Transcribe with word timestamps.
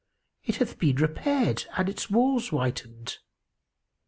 It 0.43 0.55
hath 0.55 0.79
been 0.79 0.95
repaired 0.95 1.65
and 1.77 1.87
its 1.87 2.09
walls 2.09 2.47
whitened." 2.47 3.19